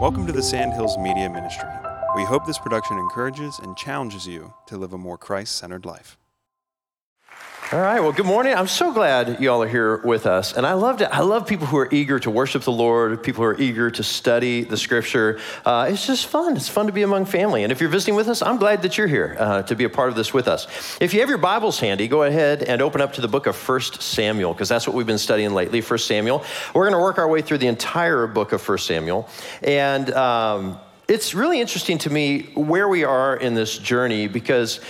[0.00, 1.68] Welcome to the Sandhills Media Ministry.
[2.14, 6.16] We hope this production encourages and challenges you to live a more Christ centered life.
[7.70, 8.00] All right.
[8.00, 8.54] Well, good morning.
[8.54, 11.10] I'm so glad you all are here with us, and I love it.
[11.12, 14.02] I love people who are eager to worship the Lord, people who are eager to
[14.02, 15.38] study the Scripture.
[15.66, 16.56] Uh, it's just fun.
[16.56, 17.64] It's fun to be among family.
[17.64, 19.90] And if you're visiting with us, I'm glad that you're here uh, to be a
[19.90, 20.66] part of this with us.
[20.98, 23.54] If you have your Bibles handy, go ahead and open up to the book of
[23.54, 25.82] First Samuel, because that's what we've been studying lately.
[25.82, 26.42] First Samuel.
[26.72, 29.28] We're going to work our way through the entire book of First Samuel,
[29.62, 30.10] and.
[30.14, 34.80] Um, it's really interesting to me where we are in this journey because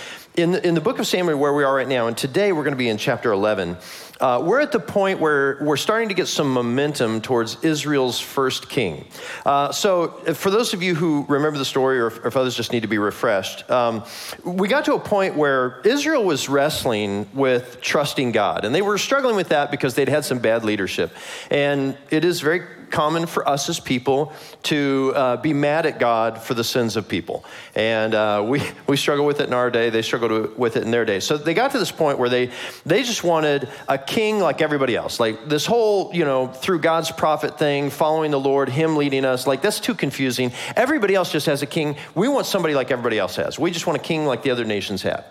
[0.41, 2.63] in the, in the book of Samuel, where we are right now, and today we're
[2.63, 3.77] going to be in chapter 11,
[4.19, 8.69] uh, we're at the point where we're starting to get some momentum towards Israel's first
[8.69, 9.05] king.
[9.45, 12.81] Uh, so, for those of you who remember the story, or if, others just need
[12.81, 14.03] to be refreshed, um,
[14.43, 18.97] we got to a point where Israel was wrestling with trusting God, and they were
[18.97, 21.11] struggling with that because they'd had some bad leadership.
[21.49, 24.33] And it is very common for us as people
[24.63, 27.45] to uh, be mad at God for the sins of people.
[27.75, 30.91] And uh, we, we struggle with it in our day, they struggled with it in
[30.91, 31.19] their day.
[31.19, 32.51] So they got to this point where they,
[32.85, 35.19] they just wanted a king like everybody else.
[35.19, 39.45] Like this whole, you know, through God's prophet thing, following the Lord, Him leading us,
[39.45, 40.51] like that's too confusing.
[40.75, 41.95] Everybody else just has a king.
[42.15, 43.59] We want somebody like everybody else has.
[43.59, 45.25] We just want a king like the other nations have.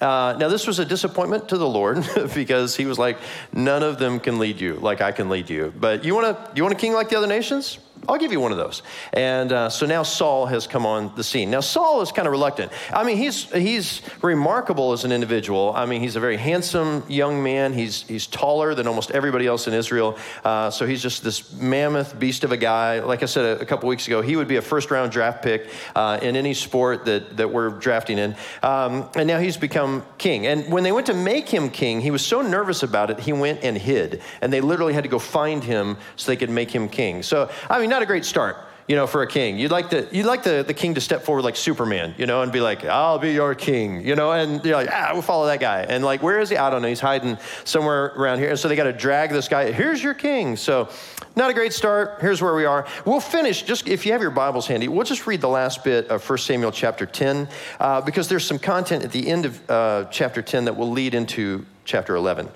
[0.00, 3.18] Uh, now, this was a disappointment to the Lord because he was like,
[3.52, 5.72] none of them can lead you like I can lead you.
[5.78, 7.78] But you want, to, you want a king like the other nations?
[8.06, 8.82] I'll give you one of those.
[9.12, 11.50] And uh, so now Saul has come on the scene.
[11.50, 12.72] Now, Saul is kind of reluctant.
[12.90, 15.72] I mean, he's, he's remarkable as an individual.
[15.74, 17.72] I mean, he's a very handsome young man.
[17.72, 20.16] He's, he's taller than almost everybody else in Israel.
[20.44, 23.00] Uh, so he's just this mammoth beast of a guy.
[23.00, 25.42] Like I said a, a couple weeks ago, he would be a first round draft
[25.42, 28.36] pick uh, in any sport that, that we're drafting in.
[28.62, 29.87] Um, and now he's become
[30.18, 30.46] king.
[30.46, 33.32] And when they went to make him king, he was so nervous about it, he
[33.32, 34.22] went and hid.
[34.40, 37.22] And they literally had to go find him so they could make him king.
[37.22, 38.56] So, I mean, not a great start
[38.88, 39.58] you know, for a king.
[39.58, 42.40] You'd like the you'd like the, the king to step forward like Superman, you know,
[42.42, 45.46] and be like, I'll be your king, you know, and you're like, ah, we'll follow
[45.46, 45.82] that guy.
[45.82, 46.56] And like, where is he?
[46.56, 46.88] I don't know.
[46.88, 48.48] He's hiding somewhere around here.
[48.48, 49.70] And so they got to drag this guy.
[49.72, 50.56] Here's your king.
[50.56, 50.88] So
[51.36, 52.18] not a great start.
[52.22, 52.86] Here's where we are.
[53.04, 56.08] We'll finish, just if you have your Bibles handy, we'll just read the last bit
[56.08, 57.46] of 1 Samuel chapter 10,
[57.78, 61.14] uh, because there's some content at the end of uh, chapter 10 that will lead
[61.14, 62.48] into chapter 11.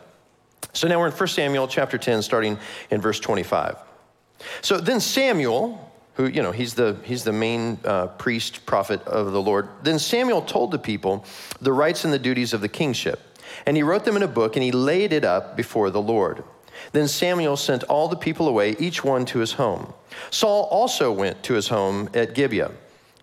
[0.73, 2.59] So now we're in 1 Samuel chapter 10, starting
[2.91, 3.77] in verse 25.
[4.63, 9.33] So then Samuel, who, you know, he's the, he's the main uh, priest, prophet of
[9.33, 11.25] the Lord, then Samuel told the people
[11.61, 13.21] the rights and the duties of the kingship.
[13.67, 16.45] And he wrote them in a book and he laid it up before the Lord.
[16.93, 19.93] Then Samuel sent all the people away, each one to his home.
[20.31, 22.73] Saul also went to his home at Gibeah,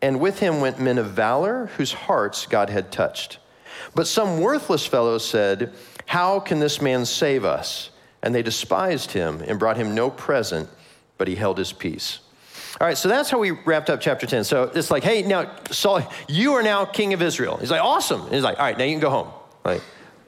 [0.01, 3.39] and with him went men of valor whose hearts God had touched.
[3.95, 5.73] But some worthless fellows said,
[6.05, 7.89] How can this man save us?
[8.21, 10.69] And they despised him and brought him no present
[11.19, 12.21] but he held his peace.
[12.79, 14.45] All right, so that's how we wrapped up chapter 10.
[14.45, 17.57] So it's like, hey, now, Saul, you are now king of Israel.
[17.57, 18.21] He's like, awesome.
[18.21, 19.27] And he's like, all right, now you can go home.
[19.65, 19.81] Like,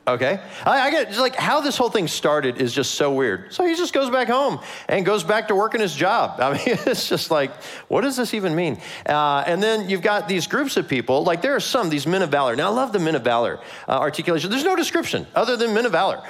[0.05, 0.37] okay.
[0.65, 3.53] I, I get just like how this whole thing started is just so weird.
[3.53, 6.39] So he just goes back home and goes back to working his job.
[6.41, 7.55] I mean, it's just like,
[7.87, 8.81] what does this even mean?
[9.05, 12.21] Uh, and then you've got these groups of people, like there are some, these men
[12.21, 12.57] of valor.
[12.57, 14.49] Now, I love the men of valor uh, articulation.
[14.49, 16.21] There's no description other than men of valor.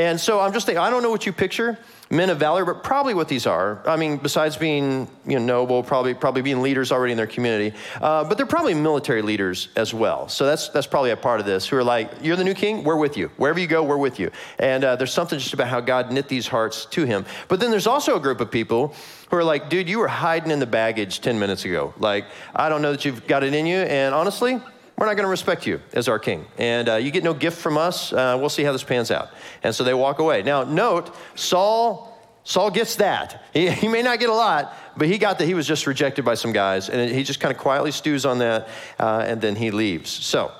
[0.00, 1.78] And so I'm just thinking, I don't know what you picture
[2.08, 3.86] men of valor, but probably what these are.
[3.86, 7.76] I mean, besides being you know, noble, probably probably being leaders already in their community,
[8.00, 10.26] uh, but they're probably military leaders as well.
[10.26, 11.68] So that's that's probably a part of this.
[11.68, 13.30] Who are like, you're the new king, we're with you.
[13.36, 14.30] Wherever you go, we're with you.
[14.58, 17.26] And uh, there's something just about how God knit these hearts to Him.
[17.48, 18.94] But then there's also a group of people
[19.28, 21.92] who are like, dude, you were hiding in the baggage 10 minutes ago.
[21.98, 22.24] Like,
[22.56, 24.62] I don't know that you've got it in you, and honestly
[25.00, 26.44] we're not going to respect you as our king.
[26.58, 28.12] And uh, you get no gift from us.
[28.12, 29.30] Uh, we'll see how this pans out.
[29.62, 30.42] And so they walk away.
[30.42, 32.08] Now, note, Saul.
[32.44, 33.44] Saul gets that.
[33.54, 36.24] He, he may not get a lot, but he got that he was just rejected
[36.26, 36.90] by some guys.
[36.90, 38.68] And he just kind of quietly stews on that,
[38.98, 40.10] uh, and then he leaves.
[40.10, 40.52] So,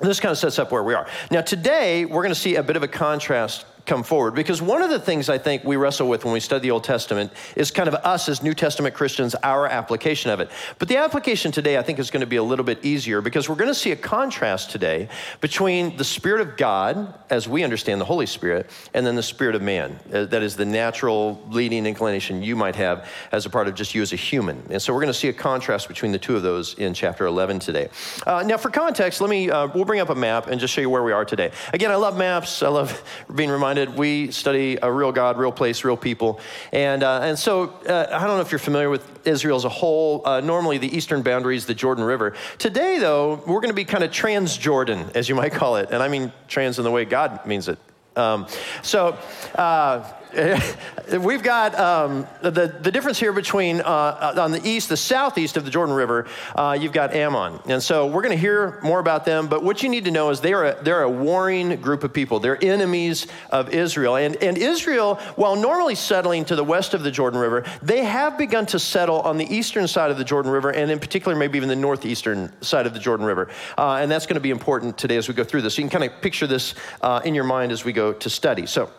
[0.00, 1.08] this kind of sets up where we are.
[1.30, 4.34] Now, today, we're going to see a bit of a contrast come forward.
[4.34, 6.84] Because one of the things I think we wrestle with when we study the Old
[6.84, 10.50] Testament is kind of us as New Testament Christians, our application of it.
[10.78, 13.48] But the application today, I think, is going to be a little bit easier because
[13.48, 15.08] we're going to see a contrast today
[15.40, 19.54] between the Spirit of God, as we understand the Holy Spirit, and then the Spirit
[19.54, 19.98] of man.
[20.12, 23.94] Uh, that is the natural leading inclination you might have as a part of just
[23.94, 24.62] you as a human.
[24.70, 27.26] And so we're going to see a contrast between the two of those in chapter
[27.26, 27.88] 11 today.
[28.26, 30.80] Uh, now, for context, let me, uh, we'll bring up a map and just show
[30.80, 31.50] you where we are today.
[31.72, 32.62] Again, I love maps.
[32.62, 33.02] I love
[33.34, 36.38] being reminded reminded we study a real God, real place, real people.
[36.72, 39.68] And, uh, and so uh, I don't know if you're familiar with Israel as a
[39.68, 40.22] whole.
[40.24, 42.34] Uh, normally, the eastern boundary is the Jordan River.
[42.58, 45.90] Today, though, we're going to be kind of trans Jordan, as you might call it.
[45.90, 47.78] And I mean trans in the way God means it.
[48.16, 48.46] Um,
[48.82, 49.18] so,
[49.56, 50.08] uh,
[51.20, 55.64] we've got um, the, the difference here between uh, on the east, the southeast of
[55.64, 56.26] the Jordan River,
[56.56, 57.60] uh, you've got Ammon.
[57.66, 60.30] And so we're going to hear more about them, but what you need to know
[60.30, 62.40] is they are a, they're a warring group of people.
[62.40, 64.16] They're enemies of Israel.
[64.16, 68.36] And, and Israel, while normally settling to the west of the Jordan River, they have
[68.36, 71.58] begun to settle on the eastern side of the Jordan River, and in particular, maybe
[71.58, 73.48] even the northeastern side of the Jordan River.
[73.78, 75.74] Uh, and that's going to be important today as we go through this.
[75.74, 78.30] So you can kind of picture this uh, in your mind as we go to
[78.30, 78.66] study.
[78.66, 78.90] So,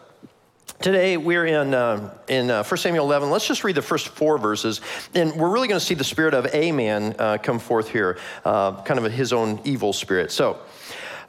[0.81, 3.31] Today we're in uh, in uh, 1 Samuel 11.
[3.31, 4.81] Let's just read the first four verses,
[5.16, 8.19] and we're really going to see the spirit of a man uh, come forth here,
[8.44, 10.31] uh, kind of his own evil spirit.
[10.31, 10.60] So,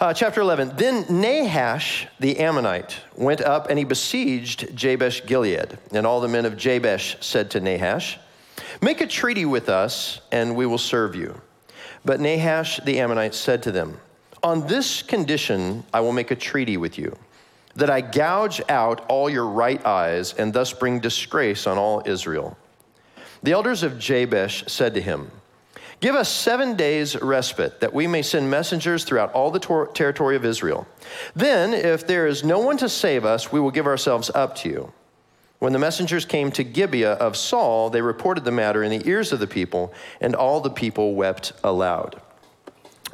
[0.00, 0.72] uh, chapter 11.
[0.76, 6.44] Then Nahash the Ammonite went up and he besieged Jabesh Gilead, and all the men
[6.44, 8.18] of Jabesh said to Nahash,
[8.82, 11.40] "Make a treaty with us, and we will serve you."
[12.04, 14.00] But Nahash the Ammonite said to them,
[14.42, 17.16] "On this condition I will make a treaty with you."
[17.76, 22.56] That I gouge out all your right eyes and thus bring disgrace on all Israel.
[23.42, 25.30] The elders of Jabesh said to him,
[26.00, 30.36] Give us seven days' respite, that we may send messengers throughout all the tor- territory
[30.36, 30.86] of Israel.
[31.34, 34.68] Then, if there is no one to save us, we will give ourselves up to
[34.68, 34.92] you.
[35.58, 39.32] When the messengers came to Gibeah of Saul, they reported the matter in the ears
[39.32, 42.20] of the people, and all the people wept aloud.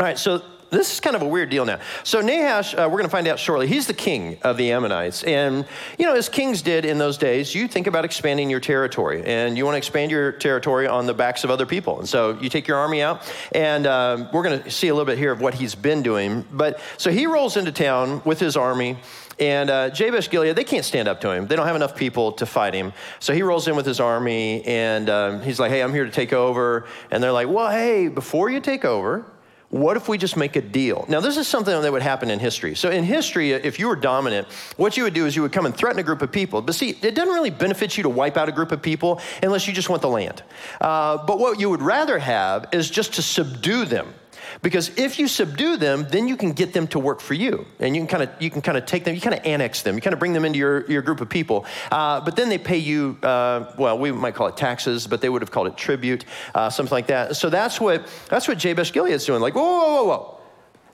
[0.00, 0.42] All right, so
[0.72, 1.78] this is kind of a weird deal now.
[2.02, 3.66] So Nahash, uh, we're going to find out shortly.
[3.66, 5.66] He's the king of the Ammonites, and
[5.98, 9.56] you know, as kings did in those days, you think about expanding your territory, and
[9.56, 11.98] you want to expand your territory on the backs of other people.
[11.98, 15.06] And so you take your army out, and um, we're going to see a little
[15.06, 16.44] bit here of what he's been doing.
[16.50, 18.96] But so he rolls into town with his army.
[19.38, 21.46] And uh, Jabesh Gilead, they can't stand up to him.
[21.46, 22.92] They don't have enough people to fight him.
[23.18, 26.10] So he rolls in with his army, and um, he's like, Hey, I'm here to
[26.10, 26.86] take over.
[27.10, 29.26] And they're like, Well, hey, before you take over,
[29.72, 31.06] what if we just make a deal?
[31.08, 32.74] Now, this is something that would happen in history.
[32.74, 34.46] So, in history, if you were dominant,
[34.76, 36.60] what you would do is you would come and threaten a group of people.
[36.60, 39.66] But see, it doesn't really benefit you to wipe out a group of people unless
[39.66, 40.42] you just want the land.
[40.78, 44.12] Uh, but what you would rather have is just to subdue them.
[44.60, 47.94] Because if you subdue them, then you can get them to work for you, and
[47.96, 49.94] you can kind of you can kind of take them, you kind of annex them,
[49.94, 51.64] you kind of bring them into your, your group of people.
[51.90, 55.28] Uh, but then they pay you, uh, well, we might call it taxes, but they
[55.28, 57.36] would have called it tribute, uh, something like that.
[57.36, 59.40] So that's what that's what Jabesh Gilead's doing.
[59.40, 60.41] Like, whoa, whoa, whoa, whoa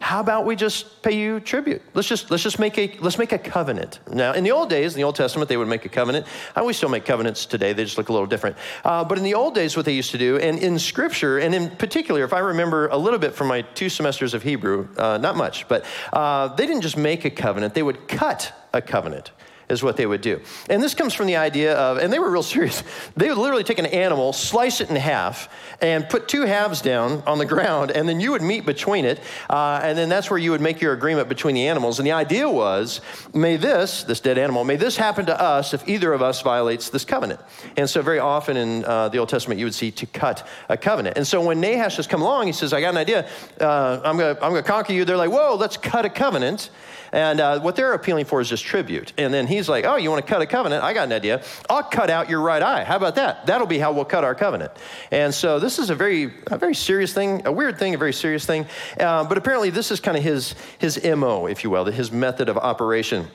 [0.01, 1.83] how about we just pay you tribute?
[1.93, 3.99] Let's just let's just make a let's make a covenant.
[4.11, 6.27] Now, in the old days, in the Old Testament, they would make a covenant.
[6.55, 7.73] And we still make covenants today.
[7.73, 8.57] They just look a little different.
[8.85, 11.55] Uh, but in the old days, what they used to do, and in Scripture, and
[11.55, 15.19] in particular, if I remember a little bit from my two semesters of Hebrew, uh,
[15.19, 19.33] not much, but uh, they didn't just make a covenant; they would cut a covenant
[19.69, 20.41] is what they would do.
[20.69, 22.83] And this comes from the idea of, and they were real serious,
[23.17, 25.49] they would literally take an animal, slice it in half,
[25.81, 29.21] and put two halves down on the ground, and then you would meet between it,
[29.51, 31.99] uh, and then that's where you would make your agreement between the animals.
[31.99, 33.01] And the idea was,
[33.35, 36.91] may this, this dead animal, may this happen to us if either of us violates
[36.91, 37.41] this covenant.
[37.77, 40.77] And so very often in uh, the Old Testament, you would see to cut a
[40.77, 41.17] covenant.
[41.17, 43.29] And so when Nahash has come along, he says, I got an idea,
[43.61, 45.05] uh, I'm going to I'm gonna conquer you.
[45.05, 46.71] They're like, whoa, let's cut a covenant.
[47.13, 49.13] And uh, what they're appealing for is just tribute.
[49.19, 50.83] And then he's like, Oh, you want to cut a covenant?
[50.83, 51.43] I got an idea.
[51.69, 52.85] I'll cut out your right eye.
[52.85, 53.47] How about that?
[53.47, 54.73] That'll be how we'll cut our covenant.
[55.11, 58.13] And so this is a very, a very serious thing, a weird thing, a very
[58.13, 58.67] serious thing.
[58.99, 62.49] Uh, but apparently, this is kind of his, his MO, if you will, his method
[62.49, 63.29] of operation.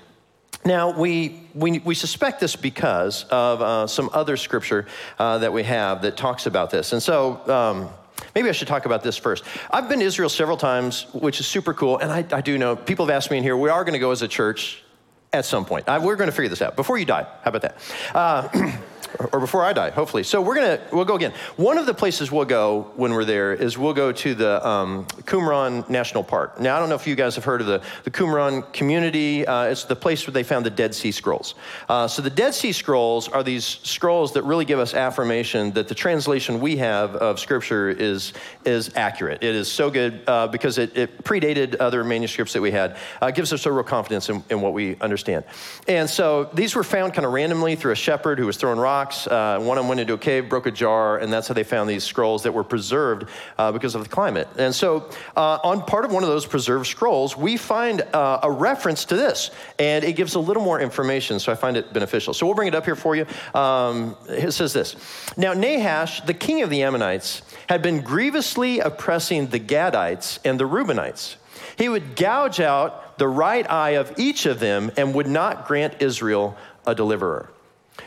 [0.66, 4.88] Now, we, we, we, suspect this because of uh, some other scripture
[5.20, 6.94] uh, that we have that talks about this.
[6.94, 7.90] And so, um,
[8.36, 9.44] Maybe I should talk about this first.
[9.72, 11.98] I've been to Israel several times, which is super cool.
[11.98, 14.00] And I, I do know people have asked me in here, we are going to
[14.00, 14.84] go as a church
[15.32, 15.90] at some point.
[15.90, 17.24] I, we're going to figure this out before you die.
[17.44, 17.78] How about that?
[18.14, 18.72] Uh,
[19.32, 20.24] or before I die, hopefully.
[20.24, 21.34] So we're gonna we'll go again.
[21.56, 25.06] One of the places we'll go when we're there is we'll go to the um,
[25.24, 26.60] Qumran National Park.
[26.60, 29.46] Now I don't know if you guys have heard of the the Qumran community.
[29.46, 31.56] Uh, it's the place where they found the Dead Sea Scrolls.
[31.88, 35.88] Uh, so the Dead Sea Scrolls are these scrolls that really give us affirmation that
[35.88, 38.34] the translation we have of Scripture is
[38.66, 39.44] is accurate.
[39.44, 42.98] It is so good uh, because it, it, predated other manuscripts that we had.
[43.22, 45.46] Uh, it gives us a real confidence in, in what we understand.
[45.88, 49.03] And so these were found kind of randomly through a shepherd who was throwing rocks
[49.04, 49.28] rocks.
[49.28, 51.64] Uh, one of them went into a cave, broke a jar, and that's how they
[51.64, 54.48] found these scrolls that were preserved uh, because of the climate.
[54.58, 58.52] And so, uh, on part of one of those preserved scrolls, we find uh, a
[58.52, 62.34] reference to this, and it gives a little more information, so I find it beneficial.
[62.34, 63.26] So, we'll bring it up here for you.
[63.54, 64.96] Um, it says this
[65.36, 70.68] Now, Nahash, the king of the Ammonites, had been grievously oppressing the Gadites and the
[70.68, 71.36] Reubenites.
[71.78, 76.02] He would gouge out the right eye of each of them and would not grant
[76.02, 76.56] Israel
[76.86, 77.53] a deliverer.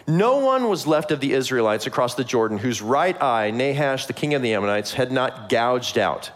[0.06, 4.12] No one was left of the Israelites across the Jordan whose right eye Nahash, the
[4.12, 6.30] king of the Ammonites, had not gouged out.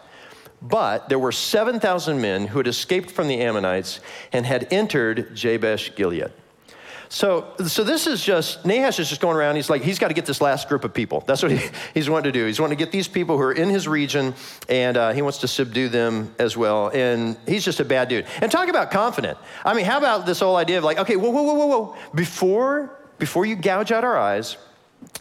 [0.61, 3.99] But there were 7,000 men who had escaped from the Ammonites
[4.31, 6.31] and had entered Jabesh Gilead.
[7.09, 9.57] So, so this is just, Nahash is just going around.
[9.57, 11.21] He's like, he's got to get this last group of people.
[11.27, 11.59] That's what he,
[11.93, 12.45] he's wanting to do.
[12.45, 14.33] He's wanting to get these people who are in his region,
[14.69, 16.87] and uh, he wants to subdue them as well.
[16.87, 18.27] And he's just a bad dude.
[18.39, 19.37] And talk about confident.
[19.65, 21.95] I mean, how about this whole idea of like, okay, whoa, whoa, whoa, whoa, whoa.
[22.15, 24.57] Before, before you gouge out our eyes,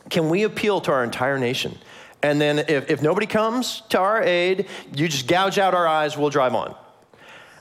[0.08, 1.76] can we appeal to our entire nation?
[2.22, 6.16] And then if, if nobody comes to our aid, you just gouge out our eyes,
[6.16, 6.74] we'll drive on.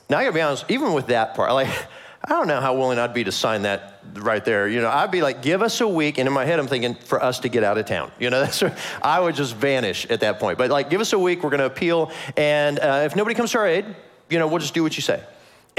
[0.08, 1.68] Now, I gotta be honest, even with that part, like,
[2.24, 4.66] I don't know how willing I'd be to sign that right there.
[4.66, 6.16] You know, I'd be like, give us a week.
[6.16, 8.10] And in my head, I'm thinking, for us to get out of town.
[8.18, 8.62] You know, that's
[9.02, 10.56] I would just vanish at that point.
[10.56, 11.42] But like, give us a week.
[11.42, 12.12] We're to appeal.
[12.36, 13.84] And uh, if nobody comes to our aid,
[14.30, 15.22] you know, we'll just do what you say.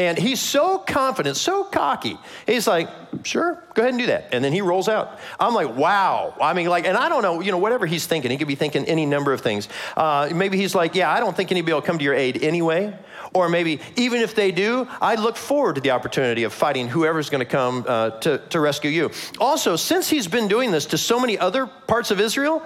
[0.01, 2.17] And he's so confident, so cocky.
[2.48, 2.89] He's like,
[3.22, 4.29] sure, go ahead and do that.
[4.31, 5.20] And then he rolls out.
[5.39, 6.34] I'm like, wow.
[6.41, 8.55] I mean, like, and I don't know, you know, whatever he's thinking, he could be
[8.55, 9.70] thinking any number of things.
[9.96, 12.98] Uh, maybe he's like, yeah, I don't think anybody will come to your aid anyway.
[13.31, 17.29] Or maybe even if they do, I look forward to the opportunity of fighting whoever's
[17.29, 19.12] going to come uh, to, to rescue you.
[19.39, 22.65] Also, since he's been doing this to so many other parts of Israel,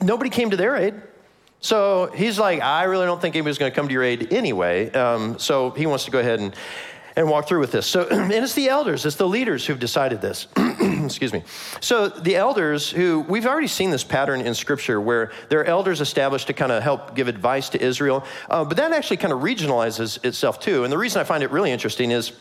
[0.00, 0.94] nobody came to their aid.
[1.64, 4.92] So he's like, I really don't think anybody's going to come to your aid anyway.
[4.92, 6.54] Um, so he wants to go ahead and,
[7.16, 7.86] and walk through with this.
[7.86, 10.46] So, and it's the elders, it's the leaders who've decided this.
[10.80, 11.42] Excuse me.
[11.80, 16.02] So the elders who, we've already seen this pattern in scripture where there are elders
[16.02, 19.40] established to kind of help give advice to Israel, uh, but that actually kind of
[19.40, 20.84] regionalizes itself too.
[20.84, 22.32] And the reason I find it really interesting is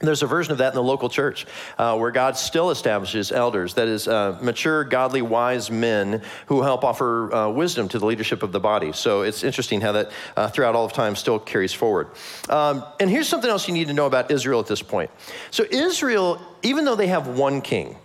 [0.00, 1.46] there's a version of that in the local church
[1.78, 6.84] uh, where God still establishes elders, that is, uh, mature, godly, wise men who help
[6.84, 8.92] offer uh, wisdom to the leadership of the body.
[8.92, 12.08] So it's interesting how that uh, throughout all of time still carries forward.
[12.48, 15.10] Um, and here's something else you need to know about Israel at this point.
[15.50, 17.96] So, Israel, even though they have one king,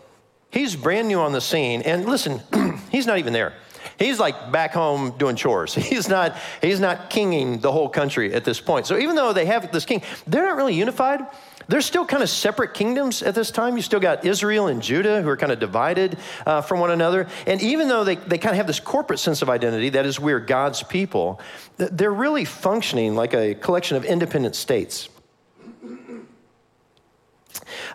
[0.51, 1.81] he's brand new on the scene.
[1.81, 2.41] And listen,
[2.91, 3.53] he's not even there.
[3.97, 5.73] He's like back home doing chores.
[5.95, 8.87] He's not, he's not kinging the whole country at this point.
[8.87, 11.21] So even though they have this king, they're not really unified.
[11.67, 13.75] They're still kind of separate kingdoms at this time.
[13.75, 17.27] You still got Israel and Judah who are kind of divided uh, from one another.
[17.47, 20.19] And even though they, they kind of have this corporate sense of identity, that is,
[20.19, 21.39] we're God's people,
[21.77, 25.09] they're really functioning like a collection of independent states.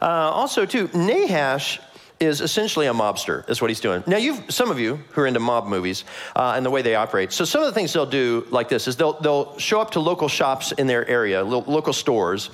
[0.03, 1.81] Uh, also, too, Nahash
[2.19, 4.05] is essentially a mobster, is what he's doing.
[4.07, 6.05] Now, you've, some of you who are into mob movies
[6.37, 8.87] uh, and the way they operate, so some of the things they'll do like this
[8.87, 12.51] is they'll, they'll show up to local shops in their area, local stores,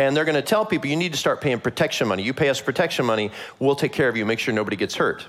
[0.00, 2.22] and they're going to tell people you need to start paying protection money.
[2.22, 5.26] You pay us protection money, we'll take care of you, make sure nobody gets hurt.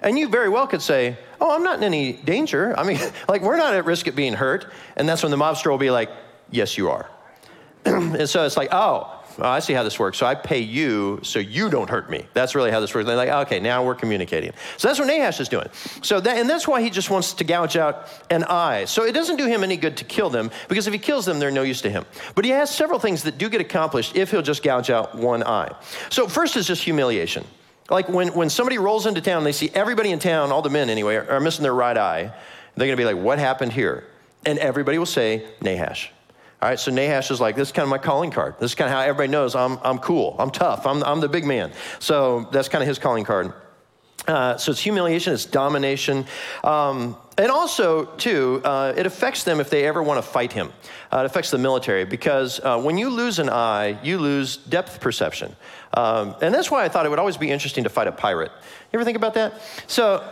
[0.00, 2.74] And you very well could say, Oh, I'm not in any danger.
[2.78, 4.72] I mean, like, we're not at risk of being hurt.
[4.96, 6.10] And that's when the mobster will be like,
[6.50, 7.10] Yes, you are.
[7.84, 10.18] and so it's like, Oh, oh, I see how this works.
[10.18, 12.26] So I pay you so you don't hurt me.
[12.34, 13.02] That's really how this works.
[13.02, 14.52] And they're like, ah, okay, now we're communicating.
[14.76, 15.68] So that's what Nahash is doing.
[16.02, 18.84] So that, and that's why he just wants to gouge out an eye.
[18.86, 21.38] So it doesn't do him any good to kill them because if he kills them,
[21.38, 22.04] they're no use to him.
[22.34, 25.42] But he has several things that do get accomplished if he'll just gouge out one
[25.42, 25.74] eye.
[26.10, 27.44] So first is just humiliation.
[27.88, 30.90] Like when, when somebody rolls into town, they see everybody in town, all the men
[30.90, 32.32] anyway, are, are missing their right eye.
[32.74, 34.04] They're going to be like, what happened here?
[34.44, 36.10] And everybody will say, Nahash.
[36.66, 38.56] All right, so Nahash is like, this is kind of my calling card.
[38.58, 41.28] This is kind of how everybody knows I'm, I'm cool, I'm tough, I'm, I'm the
[41.28, 41.70] big man.
[42.00, 43.52] So that's kind of his calling card.
[44.26, 46.26] Uh, so it's humiliation, it's domination.
[46.64, 50.72] Um, and also, too, uh, it affects them if they ever want to fight him.
[51.12, 55.00] Uh, it affects the military because uh, when you lose an eye, you lose depth
[55.00, 55.54] perception.
[55.94, 58.50] Um, and that's why I thought it would always be interesting to fight a pirate.
[58.92, 59.62] You ever think about that?
[59.86, 60.28] So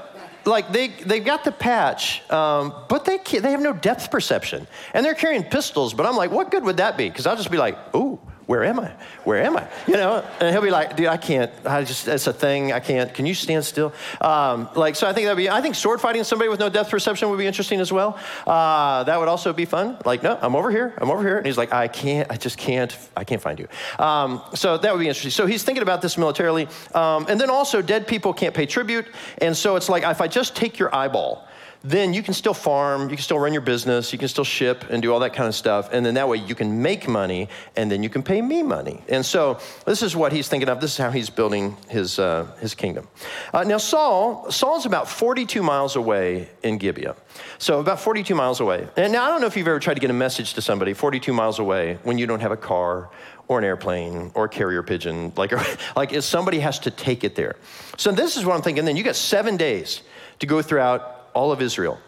[0.47, 5.05] like they they've got the patch, um, but they they have no depth perception, and
[5.05, 5.95] they're carrying pistols.
[5.95, 7.09] But I'm like, what good would that be?
[7.09, 8.93] Because I'll just be like, ooh, where am I?
[9.25, 9.67] Where am I?
[9.87, 11.51] You know, and he'll be like, dude, I can't.
[11.65, 12.73] I just, it's a thing.
[12.73, 13.13] I can't.
[13.15, 13.93] Can you stand still?
[14.21, 16.91] Um, like, so I think that'd be, I think sword fighting somebody with no depth
[16.91, 18.19] perception would be interesting as well.
[18.47, 19.97] Uh, that would also be fun.
[20.05, 20.95] Like, no, I'm over here.
[20.99, 21.39] I'm over here.
[21.39, 23.69] And he's like, I can't, I just can't, I can't find you.
[23.99, 25.31] Um, so that would be interesting.
[25.31, 26.69] So he's thinking about this militarily.
[26.95, 29.07] Um, and then also, dead people can't pay tribute.
[29.39, 31.49] And so it's like, if I just take your eyeball,
[31.85, 34.87] then you can still farm, you can still run your business, you can still ship
[34.89, 35.91] and do all that kind of stuff.
[35.93, 39.05] And then that way you can make money and then you can pay me money.
[39.07, 40.81] And so this is what he's thinking of.
[40.81, 43.07] This is how he's building his, uh, his kingdom.
[43.53, 47.17] Uh, now, Saul, Saul's about 42 miles away in Gibeah.
[47.59, 48.89] So about 42 miles away.
[48.97, 50.95] And now I don't know if you've ever tried to get a message to somebody
[50.95, 53.11] 42 miles away when you don't have a car
[53.47, 55.35] or an airplane or a carrier pigeon.
[55.37, 55.53] Like,
[55.97, 57.57] like somebody has to take it there.
[57.99, 58.87] So this is what I'm thinking.
[58.87, 60.01] Then you got seven days
[60.39, 61.99] to go throughout all of Israel.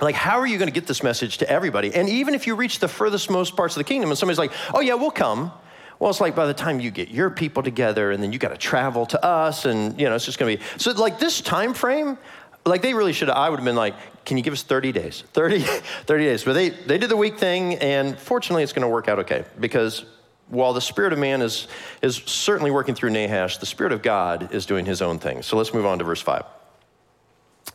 [0.00, 1.92] Like, how are you going to get this message to everybody?
[1.94, 4.52] And even if you reach the furthest most parts of the kingdom and somebody's like,
[4.72, 5.50] oh, yeah, we'll come.
[5.98, 8.50] Well, it's like by the time you get your people together and then you got
[8.50, 10.70] to travel to us and, you know, it's just going to be.
[10.78, 12.16] So, like, this time frame,
[12.64, 14.92] like, they really should have, I would have been like, can you give us 30
[14.92, 15.24] days?
[15.32, 16.44] 30, 30 days.
[16.44, 19.44] But they, they did the week thing, and fortunately, it's going to work out okay
[19.58, 20.04] because
[20.48, 21.66] while the spirit of man is,
[22.00, 25.42] is certainly working through Nahash, the spirit of God is doing his own thing.
[25.42, 26.44] So let's move on to verse 5.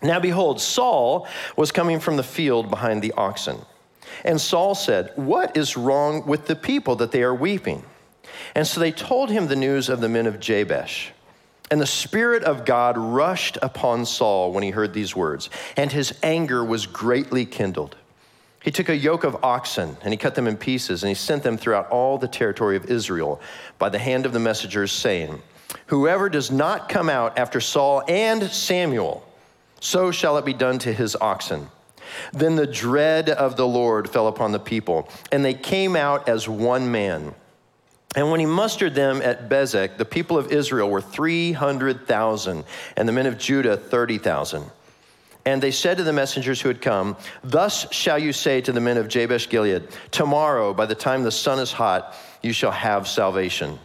[0.01, 3.57] Now behold, Saul was coming from the field behind the oxen.
[4.23, 7.83] And Saul said, What is wrong with the people that they are weeping?
[8.55, 11.12] And so they told him the news of the men of Jabesh.
[11.71, 16.13] And the Spirit of God rushed upon Saul when he heard these words, and his
[16.21, 17.95] anger was greatly kindled.
[18.62, 21.43] He took a yoke of oxen and he cut them in pieces, and he sent
[21.43, 23.41] them throughout all the territory of Israel
[23.79, 25.41] by the hand of the messengers, saying,
[25.88, 29.25] Whoever does not come out after Saul and Samuel,
[29.83, 31.67] so shall it be done to his oxen.
[32.31, 36.47] Then the dread of the Lord fell upon the people, and they came out as
[36.47, 37.35] one man.
[38.15, 42.63] And when he mustered them at Bezek, the people of Israel were 300,000,
[42.95, 44.63] and the men of Judah 30,000.
[45.45, 48.79] And they said to the messengers who had come, Thus shall you say to the
[48.79, 53.05] men of Jabesh Gilead, Tomorrow, by the time the sun is hot, you shall have
[53.05, 53.77] salvation.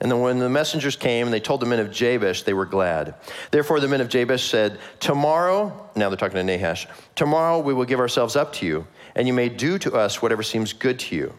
[0.00, 2.66] And then when the messengers came and they told the men of Jabesh, they were
[2.66, 3.14] glad.
[3.50, 6.86] Therefore, the men of Jabesh said, Tomorrow, now they're talking to Nahash,
[7.16, 10.42] tomorrow we will give ourselves up to you, and you may do to us whatever
[10.42, 11.34] seems good to you.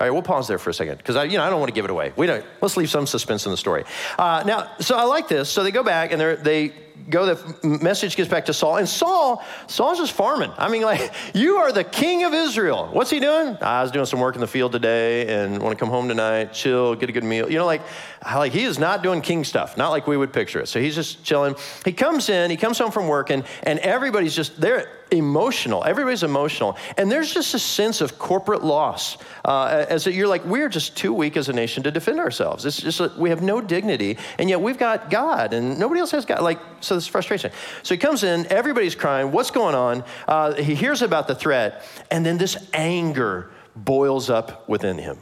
[0.00, 1.68] All right, we'll pause there for a second because I, you know, I don't want
[1.68, 2.12] to give it away.
[2.16, 2.44] We don't.
[2.60, 3.84] Let's leave some suspense in the story.
[4.18, 5.48] Uh, now, so I like this.
[5.48, 6.72] So they go back and they
[7.08, 8.76] go, the message gets back to Saul.
[8.76, 10.52] And Saul, Saul's just farming.
[10.58, 12.88] I mean, like, you are the king of Israel.
[12.92, 13.56] What's he doing?
[13.60, 16.52] I was doing some work in the field today and want to come home tonight,
[16.52, 17.50] chill, get a good meal.
[17.50, 17.82] You know, like,
[18.24, 20.68] like he is not doing king stuff, not like we would picture it.
[20.68, 21.54] So he's just chilling.
[21.84, 25.84] He comes in, he comes home from work, and, and everybody's just, they're emotional.
[25.84, 26.76] Everybody's emotional.
[26.96, 29.18] And there's just a sense of corporate loss.
[29.44, 32.64] Uh, as you're like, we're just too weak as a nation to defend ourselves.
[32.64, 36.24] It's just, we have no dignity, and yet we've got God, and nobody else has
[36.24, 36.40] God.
[36.42, 37.50] Like, so this frustration.
[37.82, 39.32] So he comes in, everybody's crying.
[39.32, 40.04] What's going on?
[40.26, 45.18] Uh, he hears about the threat, and then this anger boils up within him.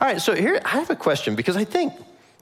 [0.00, 1.92] All right, so here I have a question because I think,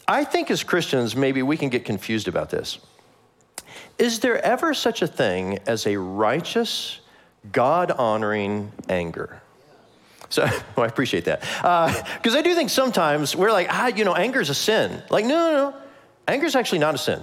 [0.09, 2.79] I think as Christians, maybe we can get confused about this.
[3.99, 7.01] Is there ever such a thing as a righteous,
[7.53, 9.43] God honoring anger?
[10.31, 10.43] So
[10.77, 11.41] well, I appreciate that.
[11.41, 15.03] Because uh, I do think sometimes we're like, ah, you know, anger is a sin.
[15.11, 15.77] Like, no, no, no.
[16.27, 17.21] Anger is actually not a sin.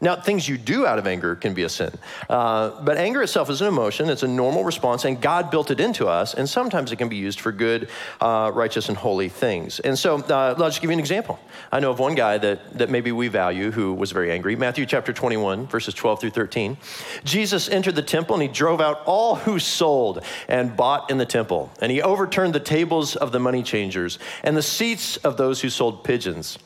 [0.00, 1.90] Now, things you do out of anger can be a sin.
[2.28, 5.80] Uh, but anger itself is an emotion, it's a normal response, and God built it
[5.80, 7.88] into us, and sometimes it can be used for good,
[8.20, 9.80] uh, righteous, and holy things.
[9.80, 11.40] And so, uh, I'll just give you an example.
[11.72, 14.54] I know of one guy that, that maybe we value who was very angry.
[14.54, 16.76] Matthew chapter 21, verses 12 through 13.
[17.24, 21.26] Jesus entered the temple and he drove out all who sold and bought in the
[21.26, 25.60] temple, and he overturned the tables of the money changers and the seats of those
[25.60, 26.58] who sold pigeons.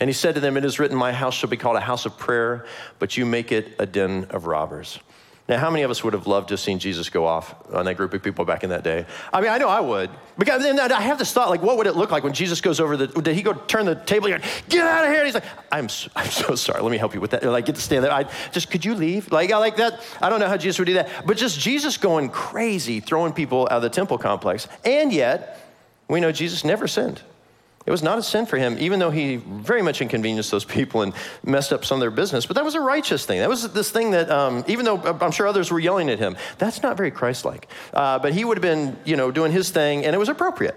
[0.00, 2.06] And he said to them, It is written, My house shall be called a house
[2.06, 2.64] of prayer,
[2.98, 4.98] but you make it a den of robbers.
[5.50, 7.84] Now, how many of us would have loved to have seen Jesus go off on
[7.86, 9.04] that group of people back in that day?
[9.32, 10.08] I mean, I know I would.
[10.38, 12.78] Because then I have this thought, like, what would it look like when Jesus goes
[12.78, 15.18] over the, did he go turn the table here, get out of here?
[15.18, 17.42] And he's like, I'm, I'm so sorry, let me help you with that.
[17.42, 18.12] Like, get to stand there.
[18.12, 19.32] I just, could you leave?
[19.32, 20.00] Like, I like that.
[20.22, 21.26] I don't know how Jesus would do that.
[21.26, 24.68] But just Jesus going crazy, throwing people out of the temple complex.
[24.84, 25.60] And yet,
[26.06, 27.22] we know Jesus never sinned.
[27.86, 31.00] It was not a sin for him, even though he very much inconvenienced those people
[31.00, 32.44] and messed up some of their business.
[32.44, 33.38] But that was a righteous thing.
[33.38, 36.36] That was this thing that, um, even though I'm sure others were yelling at him,
[36.58, 37.68] that's not very Christ-like.
[37.94, 40.76] Uh, but he would have been, you know, doing his thing, and it was appropriate.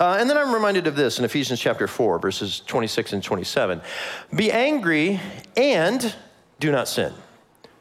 [0.00, 3.80] Uh, and then I'm reminded of this in Ephesians chapter 4, verses 26 and 27.
[4.36, 5.20] Be angry
[5.56, 6.14] and
[6.60, 7.12] do not sin.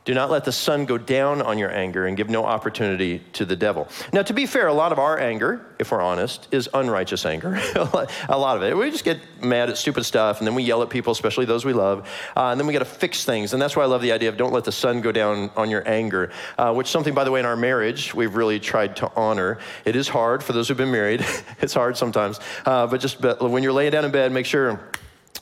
[0.06, 3.46] Do not let the sun go down on your anger and give no opportunity to
[3.46, 3.88] the devil.
[4.12, 7.56] Now, to be fair, a lot of our anger, if we're honest, is unrighteous anger.
[7.76, 8.76] a lot of it.
[8.76, 11.64] We just get mad at stupid stuff and then we yell at people, especially those
[11.64, 12.10] we love.
[12.36, 13.54] Uh, and then we got to fix things.
[13.54, 15.70] And that's why I love the idea of don't let the sun go down on
[15.70, 19.12] your anger, uh, which something, by the way, in our marriage, we've really tried to
[19.16, 19.60] honor.
[19.86, 21.26] It is hard for those who've been married.
[21.62, 22.42] it's hard sometimes.
[22.66, 24.82] Uh, but just but when you're laying down in bed, make sure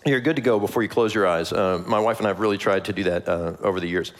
[0.05, 1.53] you're good to go before you close your eyes.
[1.53, 4.13] Uh, my wife and I have really tried to do that uh, over the years.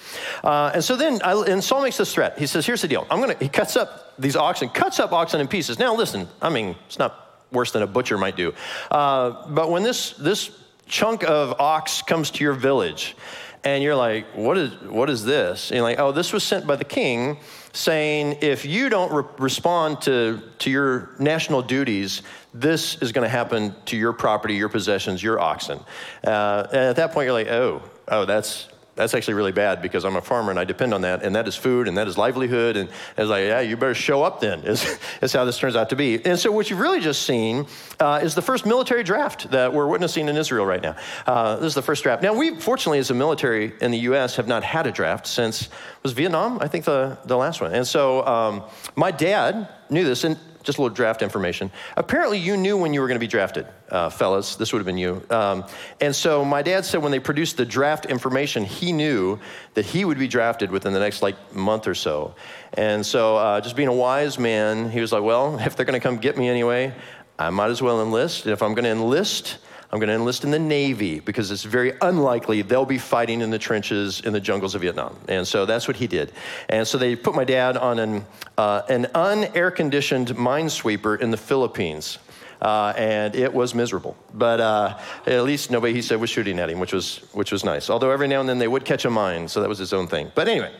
[0.43, 2.37] Uh, and so then, I, and Saul makes this threat.
[2.37, 3.07] He says, "Here's the deal.
[3.09, 5.79] I'm gonna." He cuts up these oxen, cuts up oxen in pieces.
[5.79, 6.27] Now, listen.
[6.41, 8.53] I mean, it's not worse than a butcher might do.
[8.91, 10.51] Uh, but when this this
[10.87, 13.15] chunk of ox comes to your village,
[13.63, 16.67] and you're like, "What is what is this?" And you're like, "Oh, this was sent
[16.67, 17.37] by the king."
[17.73, 22.21] Saying if you don't re- respond to, to your national duties,
[22.53, 25.79] this is going to happen to your property, your possessions, your oxen.
[26.23, 30.04] Uh, and at that point, you're like, oh, oh, that's that's actually really bad because
[30.04, 32.17] I'm a farmer and I depend on that, and that is food and that is
[32.17, 32.75] livelihood.
[32.75, 35.89] And it's like, yeah, you better show up then, is, is how this turns out
[35.89, 36.23] to be.
[36.25, 37.65] And so, what you've really just seen
[37.99, 40.95] uh, is the first military draft that we're witnessing in Israel right now.
[41.25, 42.21] Uh, this is the first draft.
[42.21, 45.69] Now, we, fortunately, as a military in the U.S., have not had a draft since,
[46.04, 47.73] was Vietnam, I think, the, the last one.
[47.73, 48.63] And so, um,
[48.95, 50.25] my dad knew this.
[50.25, 51.71] And just a little draft information.
[51.97, 54.56] Apparently, you knew when you were going to be drafted, uh, fellas.
[54.56, 55.24] This would have been you.
[55.30, 55.65] Um,
[56.00, 59.39] and so my dad said when they produced the draft information, he knew
[59.74, 62.36] that he would be drafted within the next like month or so.
[62.74, 66.00] And so, uh, just being a wise man, he was like, "Well, if they're going
[66.00, 66.93] to come get me anyway,
[67.38, 68.45] I might as well enlist.
[68.45, 69.58] And if I'm going to enlist."
[69.91, 73.49] I'm going to enlist in the Navy because it's very unlikely they'll be fighting in
[73.49, 75.17] the trenches in the jungles of Vietnam.
[75.27, 76.32] And so that's what he did.
[76.69, 78.25] And so they put my dad on an,
[78.58, 82.19] uh, an unair conditioned minesweeper in the Philippines.
[82.62, 84.15] Uh, and it was miserable.
[84.34, 87.65] But uh, at least nobody, he said, was shooting at him, which was, which was
[87.65, 87.89] nice.
[87.89, 90.08] Although every now and then they would catch a mine, so that was his own
[90.08, 90.32] thing.
[90.36, 90.71] But anyway,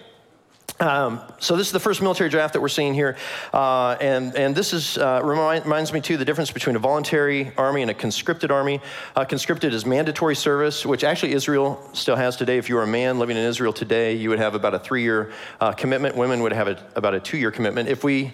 [0.82, 3.16] um, so this is the first military draft that we're seeing here,
[3.54, 7.84] uh, and and this is uh, reminds me too the difference between a voluntary army
[7.84, 8.82] and a conscripted army.
[9.16, 12.58] Uh, conscripted is mandatory service, which actually Israel still has today.
[12.58, 15.32] If you were a man living in Israel today, you would have about a three-year
[15.60, 16.16] uh, commitment.
[16.16, 17.88] Women would have a, about a two-year commitment.
[17.88, 18.34] If we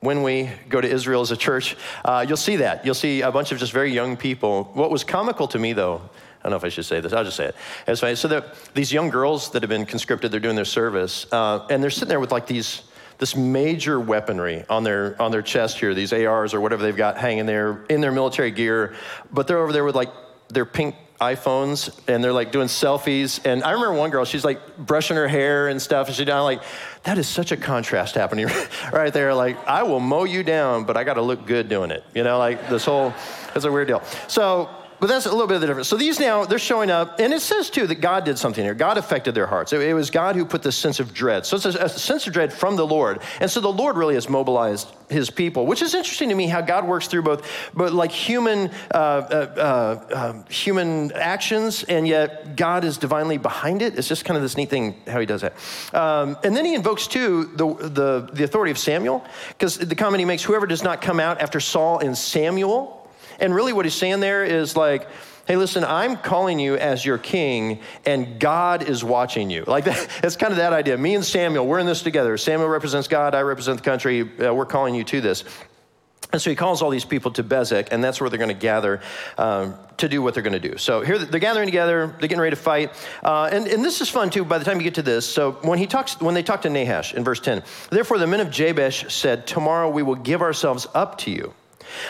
[0.00, 2.84] when we go to Israel as a church, uh, you'll see that.
[2.84, 4.64] You'll see a bunch of just very young people.
[4.74, 6.02] What was comical to me, though,
[6.42, 7.12] I don't know if I should say this.
[7.12, 7.46] I'll just say
[7.86, 7.98] it.
[7.98, 8.16] Funny.
[8.16, 8.42] So
[8.74, 12.08] these young girls that have been conscripted, they're doing their service, uh, and they're sitting
[12.08, 12.82] there with like these
[13.18, 17.16] this major weaponry on their on their chest here, these ARs or whatever they've got
[17.16, 18.96] hanging there in their military gear,
[19.32, 20.10] but they're over there with like
[20.48, 23.40] their pink iPhones and they're like doing selfies.
[23.46, 26.42] And I remember one girl, she's like brushing her hair and stuff, and she's down
[26.42, 26.62] like,
[27.04, 28.48] that is such a contrast happening
[28.92, 29.32] right there.
[29.32, 32.02] Like, I will mow you down, but I got to look good doing it.
[32.14, 33.14] You know, like this whole,
[33.54, 34.02] it's a weird deal.
[34.26, 34.68] So
[35.02, 35.88] but that's a little bit of the difference.
[35.88, 38.72] So these now, they're showing up, and it says too that God did something here.
[38.72, 39.72] God affected their hearts.
[39.72, 41.44] It, was God who put this sense of dread.
[41.44, 43.20] So it's a, a, sense of dread from the Lord.
[43.40, 46.60] And so the Lord really has mobilized his people, which is interesting to me how
[46.60, 52.54] God works through both, but like human, uh, uh, uh, um, human actions, and yet
[52.54, 53.98] God is divinely behind it.
[53.98, 55.54] It's just kind of this neat thing how he does that.
[55.92, 60.20] Um, and then he invokes too the, the, the authority of Samuel, because the comment
[60.20, 63.01] he makes, whoever does not come out after Saul and Samuel,
[63.42, 65.08] and really, what he's saying there is like,
[65.48, 69.64] hey, listen, I'm calling you as your king, and God is watching you.
[69.64, 70.96] Like, that, it's kind of that idea.
[70.96, 72.36] Me and Samuel, we're in this together.
[72.38, 74.20] Samuel represents God, I represent the country.
[74.22, 75.44] Uh, we're calling you to this.
[76.32, 78.54] And so he calls all these people to Bezek, and that's where they're going to
[78.54, 79.02] gather
[79.36, 80.78] um, to do what they're going to do.
[80.78, 82.90] So here they're gathering together, they're getting ready to fight,
[83.22, 84.42] uh, and, and this is fun too.
[84.42, 86.70] By the time you get to this, so when he talks, when they talk to
[86.70, 90.86] Nahash in verse ten, therefore the men of Jabesh said, "Tomorrow we will give ourselves
[90.94, 91.52] up to you."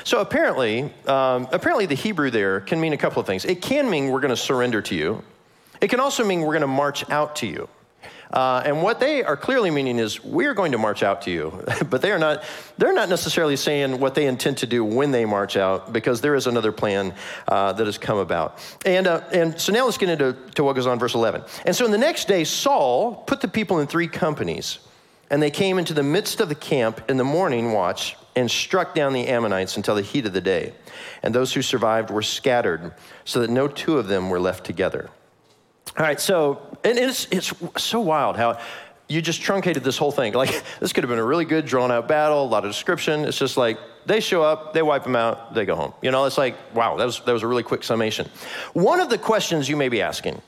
[0.04, 3.44] So apparently, um, apparently the Hebrew there can mean a couple of things.
[3.44, 5.22] It can mean we're going to surrender to you.
[5.80, 7.68] It can also mean we're going to march out to you.
[8.32, 11.64] Uh, and what they are clearly meaning is we're going to march out to you,
[11.90, 12.44] but they are not.
[12.78, 16.34] They're not necessarily saying what they intend to do when they march out, because there
[16.34, 17.14] is another plan
[17.46, 18.58] uh, that has come about.
[18.86, 21.42] And uh, and so now let's get into to what goes on, verse eleven.
[21.66, 24.78] And so in the next day, Saul put the people in three companies,
[25.30, 28.94] and they came into the midst of the camp in the morning watch and struck
[28.94, 30.72] down the Ammonites until the heat of the day.
[31.22, 32.92] And those who survived were scattered,
[33.24, 35.10] so that no two of them were left together.
[35.96, 38.58] All right, so, and it's, it's so wild how
[39.08, 40.32] you just truncated this whole thing.
[40.42, 43.24] Like, this could have been a really good, drawn out battle, a lot of description.
[43.24, 45.92] It's just like, they show up, they wipe them out, they go home.
[46.02, 48.28] You know, it's like, wow, that was, that was a really quick summation.
[48.72, 50.40] One of the questions you may be asking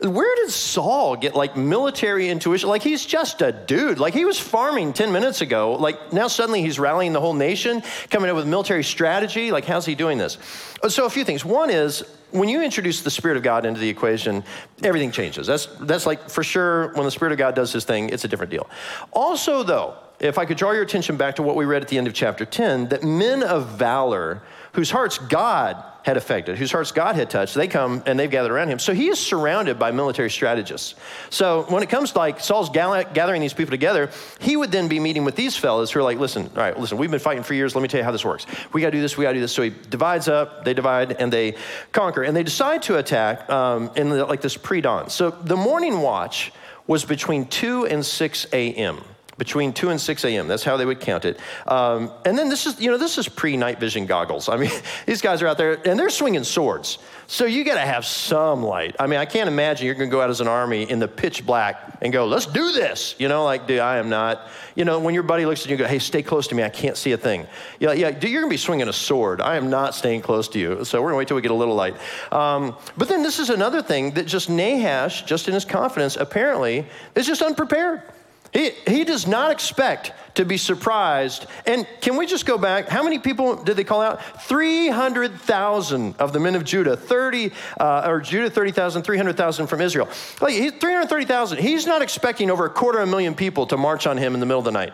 [0.00, 2.68] where did Saul get like military intuition?
[2.68, 3.98] Like he's just a dude.
[3.98, 5.74] Like he was farming 10 minutes ago.
[5.74, 9.50] Like now suddenly he's rallying the whole nation, coming up with military strategy.
[9.50, 10.38] Like how's he doing this?
[10.82, 11.44] Uh, so a few things.
[11.44, 14.44] One is when you introduce the Spirit of God into the equation,
[14.84, 15.46] everything changes.
[15.46, 18.28] That's, that's like for sure when the Spirit of God does his thing, it's a
[18.28, 18.68] different deal.
[19.12, 21.98] Also, though, if I could draw your attention back to what we read at the
[21.98, 26.90] end of chapter 10, that men of valor whose hearts God had affected, whose hearts
[26.90, 28.78] God had touched, they come and they've gathered around him.
[28.78, 30.94] So he is surrounded by military strategists.
[31.28, 34.08] So when it comes to like Saul's gathering these people together,
[34.40, 36.96] he would then be meeting with these fellows who are like, listen, all right, listen,
[36.96, 37.74] we've been fighting for years.
[37.74, 38.46] Let me tell you how this works.
[38.72, 39.52] We got to do this, we got to do this.
[39.52, 41.56] So he divides up, they divide, and they
[41.92, 42.22] conquer.
[42.22, 45.10] And they decide to attack um, in the, like this pre dawn.
[45.10, 46.52] So the morning watch
[46.86, 49.04] was between 2 and 6 a.m
[49.38, 50.48] between 2 and 6 a.m.
[50.48, 51.38] That's how they would count it.
[51.66, 54.48] Um, and then this is, you know, this is pre night vision goggles.
[54.48, 54.70] I mean,
[55.06, 56.98] these guys are out there and they're swinging swords.
[57.30, 58.96] So you got to have some light.
[58.98, 61.06] I mean, I can't imagine you're going to go out as an army in the
[61.06, 63.14] pitch black and go, let's do this.
[63.18, 64.48] You know, like, dude, I am not.
[64.74, 66.62] You know, when your buddy looks at you and go, hey, stay close to me.
[66.62, 67.46] I can't see a thing.
[67.80, 69.40] Yeah, yeah, dude, you're going to be swinging a sword.
[69.40, 70.84] I am not staying close to you.
[70.84, 71.96] So we're going to wait till we get a little light.
[72.32, 76.86] Um, but then this is another thing that just Nahash, just in his confidence, apparently
[77.14, 78.02] is just unprepared.
[78.52, 81.46] He, he does not expect to be surprised.
[81.66, 82.88] And can we just go back?
[82.88, 84.22] How many people did they call out?
[84.44, 90.08] 300,000 of the men of Judah, 30, uh, or Judah 30,000, 300,000 from Israel.
[90.40, 91.58] Like 330,000.
[91.58, 94.40] He's not expecting over a quarter of a million people to march on him in
[94.40, 94.92] the middle of the night.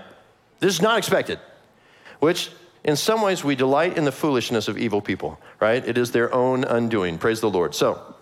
[0.60, 1.38] This is not expected,
[2.20, 2.50] which
[2.84, 5.82] In some ways, we delight in the foolishness of evil people, right?
[5.86, 7.16] It is their own undoing.
[7.16, 7.74] Praise the Lord.
[7.74, 8.13] So,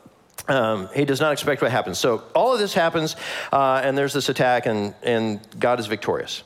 [0.48, 1.98] um, he does not expect what happens.
[1.98, 3.16] So all of this happens,
[3.52, 6.42] uh, and there's this attack, and, and God is victorious.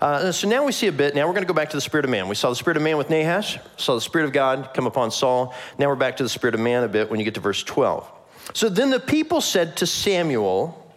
[0.00, 1.14] Uh, so now we see a bit.
[1.14, 2.28] Now we're going to go back to the spirit of man.
[2.28, 5.10] We saw the spirit of man with Nahash, saw the spirit of God come upon
[5.10, 5.54] Saul.
[5.78, 7.62] Now we're back to the spirit of man a bit when you get to verse
[7.64, 8.08] 12.
[8.54, 10.94] So then the people said to Samuel,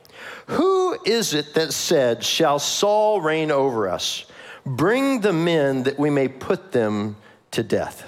[0.47, 4.25] Who is it that said, Shall Saul reign over us?
[4.65, 7.15] Bring the men that we may put them
[7.51, 8.06] to death.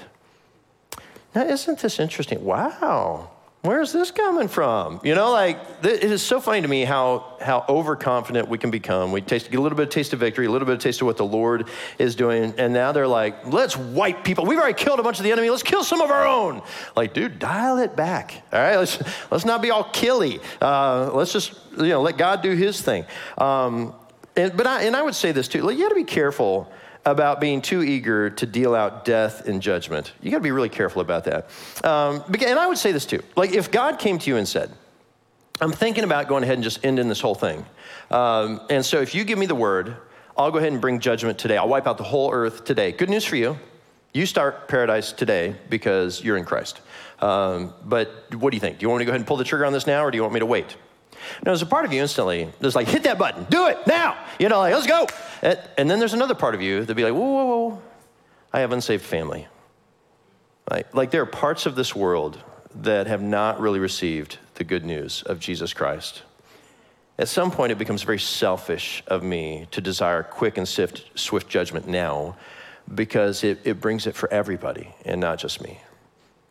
[1.33, 2.43] Now, isn't this interesting?
[2.43, 3.31] Wow
[3.65, 5.01] where's this coming from?
[5.03, 9.11] You know, like it is so funny to me how how overconfident we can become.
[9.11, 11.01] We taste get a little bit of taste of victory, a little bit of taste
[11.01, 11.67] of what the Lord
[11.99, 14.45] is doing, and now they're like, let's wipe people.
[14.45, 15.49] We've already killed a bunch of the enemy.
[15.49, 16.61] Let's kill some of our own.
[16.95, 18.43] Like, dude, dial it back.
[18.53, 19.01] All right, let's
[19.31, 20.39] let's not be all killy.
[20.61, 23.05] Uh, let's just you know let God do His thing.
[23.37, 23.93] Um,
[24.35, 25.61] and but I, and I would say this too.
[25.61, 26.71] Like, you got to be careful
[27.05, 30.13] about being too eager to deal out death and judgment.
[30.21, 31.49] You got to be really careful about that.
[31.83, 33.21] Um, and I would say this too.
[33.35, 34.71] Like, if God came to you and said,
[35.61, 37.65] I'm thinking about going ahead and just ending this whole thing.
[38.11, 39.95] Um, and so if you give me the word,
[40.37, 41.57] I'll go ahead and bring judgment today.
[41.57, 42.91] I'll wipe out the whole earth today.
[42.91, 43.57] Good news for you.
[44.13, 46.81] You start paradise today because you're in Christ.
[47.19, 48.79] Um, but what do you think?
[48.79, 50.11] Do you want me to go ahead and pull the trigger on this now, or
[50.11, 50.75] do you want me to wait?
[51.43, 54.17] Now, there's a part of you instantly that's like, hit that button, do it now.
[54.39, 55.07] You know, like, let's go.
[55.41, 57.81] Eh, and then there's another part of you that'd be like, whoa, whoa, whoa,
[58.53, 59.47] I have unsaved family.
[60.69, 62.41] Like, like there are parts of this world
[62.75, 66.23] that have not really received the good news of Jesus Christ.
[67.17, 71.47] At some point, it becomes very selfish of me to desire quick and swift, swift
[71.47, 72.35] judgment now
[72.93, 75.79] because it, it brings it for everybody and not just me.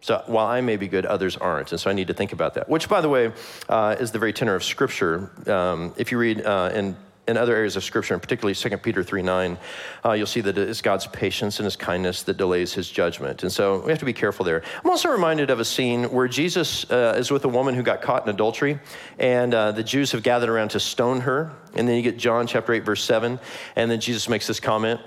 [0.04, 1.72] So while I may be good, others aren't.
[1.72, 3.32] And so I need to think about that, which, by the way,
[3.70, 5.30] uh, is the very tenor of Scripture.
[5.50, 6.94] Um, if you read uh, in
[7.26, 9.58] in other areas of Scripture, and particularly 2 Peter 3 9,
[10.04, 13.44] uh, you'll see that it's God's patience and his kindness that delays his judgment.
[13.44, 14.62] And so we have to be careful there.
[14.84, 18.02] I'm also reminded of a scene where Jesus uh, is with a woman who got
[18.02, 18.78] caught in adultery,
[19.18, 21.50] and uh, the Jews have gathered around to stone her.
[21.74, 23.40] And then you get John chapter 8, verse 7,
[23.74, 25.00] and then Jesus makes this comment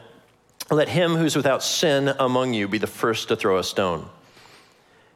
[0.72, 4.10] Let him who's without sin among you be the first to throw a stone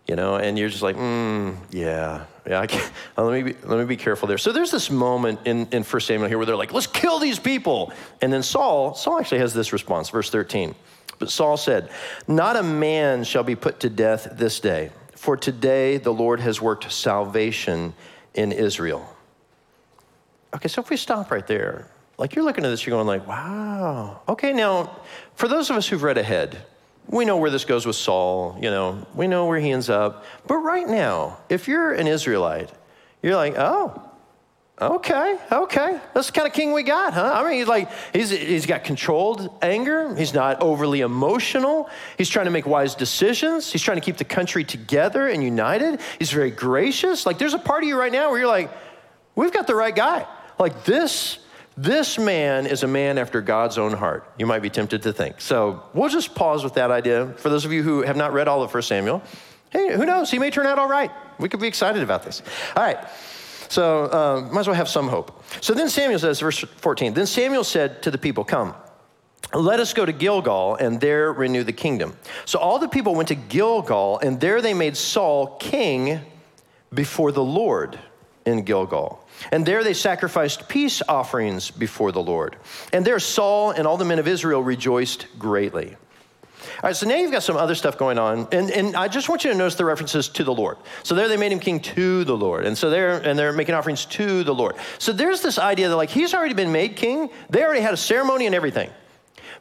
[0.08, 2.66] you know, and you're just like, mm, yeah, yeah.
[3.18, 4.38] Let me be, let me be careful there.
[4.38, 7.40] So there's this moment in in First Samuel here where they're like, let's kill these
[7.40, 10.76] people, and then Saul Saul actually has this response, verse 13.
[11.20, 11.90] But Saul said,
[12.28, 16.60] "Not a man shall be put to death this day, for today the Lord has
[16.60, 17.94] worked salvation
[18.34, 19.08] in Israel."
[20.56, 21.88] Okay, so if we stop right there,
[22.18, 25.00] like you're looking at this, you're going like, "Wow." Okay, now
[25.36, 26.66] for those of us who've read ahead
[27.12, 30.26] we know where this goes with Saul, you know, we know where he ends up.
[30.47, 32.71] But right now, if you're an Israelite,
[33.21, 34.02] you're like, oh,
[34.80, 36.00] okay, okay.
[36.13, 37.34] That's the kind of king we got, huh?
[37.36, 40.15] I mean, he's like, he's, he's got controlled anger.
[40.15, 41.89] He's not overly emotional.
[42.17, 43.69] He's trying to make wise decisions.
[43.71, 46.00] He's trying to keep the country together and united.
[46.17, 47.26] He's very gracious.
[47.26, 48.71] Like, there's a part of you right now where you're like,
[49.36, 50.26] we've got the right guy.
[50.58, 51.39] Like, this
[51.78, 55.40] this man is a man after God's own heart, you might be tempted to think.
[55.40, 57.34] So we'll just pause with that idea.
[57.38, 59.22] For those of you who have not read all of 1 Samuel,
[59.70, 60.30] hey, who knows?
[60.30, 61.12] He may turn out all right.
[61.40, 62.42] We could be excited about this.
[62.76, 62.98] All right.
[63.70, 65.44] So uh, might as well have some hope.
[65.62, 68.76] So then Samuel says, verse 14, then Samuel said to the people, Come,
[69.54, 72.18] let us go to Gilgal and there renew the kingdom.
[72.46, 76.20] So all the people went to Gilgal, and there they made Saul king
[76.94, 77.98] before the Lord
[78.46, 79.21] in Gilgal.
[79.52, 82.58] And there they sacrificed peace offerings before the Lord.
[82.94, 85.96] And there Saul and all the men of Israel rejoiced greatly.
[86.84, 89.30] All right, so now you've got some other stuff going on, and, and I just
[89.30, 90.78] want you to notice the references to the Lord.
[91.04, 93.76] So there they made him king to the Lord, and so they're and they're making
[93.76, 94.76] offerings to the Lord.
[95.00, 97.30] So there's this idea that like he's already been made king.
[97.50, 98.90] They already had a ceremony and everything.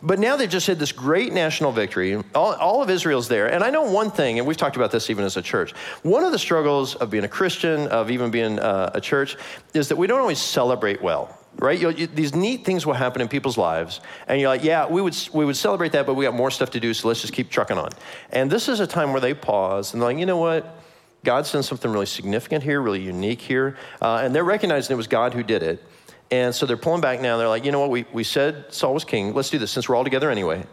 [0.03, 2.15] But now they've just had this great national victory.
[2.35, 3.53] All, all, of Israel's there.
[3.53, 5.73] And I know one thing, and we've talked about this even as a church.
[6.03, 9.37] One of the struggles of being a Christian, of even being uh, a church,
[9.75, 11.37] is that we don't always celebrate well.
[11.59, 11.79] Right?
[11.79, 15.17] You, these neat things will happen in people's lives, and you're like, yeah, we would,
[15.35, 17.51] we would celebrate that, but we got more stuff to do, so let's just keep
[17.51, 17.91] trucking on.
[18.31, 20.81] And this is a time where they pause and they're like, you know what?
[21.25, 23.77] God sent something really significant here, really unique here.
[24.01, 25.85] Uh, and they're recognizing it was God who did it.
[26.31, 27.37] And so they're pulling back now.
[27.39, 27.91] They're like, you know what?
[27.91, 29.35] We, we said Saul was king.
[29.35, 30.65] Let's do this since we're all together anyway.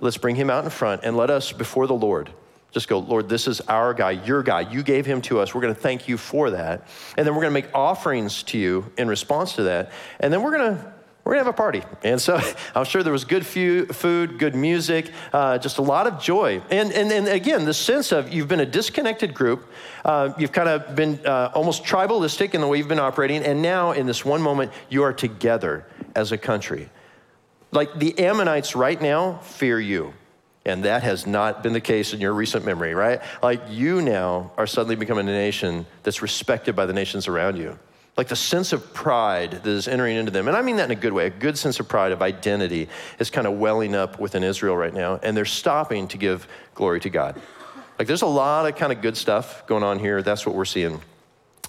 [0.00, 2.30] Let's bring him out in front and let us, before the Lord,
[2.72, 4.62] just go, Lord, this is our guy, your guy.
[4.62, 5.54] You gave him to us.
[5.54, 6.88] We're going to thank you for that.
[7.18, 9.92] And then we're going to make offerings to you in response to that.
[10.20, 10.91] And then we're going to
[11.24, 11.82] we're gonna have a party.
[12.02, 12.40] And so
[12.74, 16.60] I'm sure there was good food, good music, uh, just a lot of joy.
[16.70, 19.70] And, and, and again, the sense of you've been a disconnected group,
[20.04, 23.62] uh, you've kind of been uh, almost tribalistic in the way you've been operating, and
[23.62, 26.90] now in this one moment, you are together as a country.
[27.70, 30.14] Like the Ammonites right now fear you.
[30.64, 33.20] And that has not been the case in your recent memory, right?
[33.42, 37.78] Like you now are suddenly becoming a nation that's respected by the nations around you.
[38.16, 40.46] Like the sense of pride that is entering into them.
[40.46, 41.26] And I mean that in a good way.
[41.26, 44.92] A good sense of pride, of identity is kind of welling up within Israel right
[44.92, 45.18] now.
[45.22, 47.40] And they're stopping to give glory to God.
[47.98, 50.22] Like there's a lot of kind of good stuff going on here.
[50.22, 51.00] That's what we're seeing